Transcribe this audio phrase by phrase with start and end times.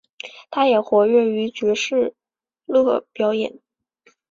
[0.49, 2.15] 他也活跃于爵士
[2.65, 3.59] 乐表演。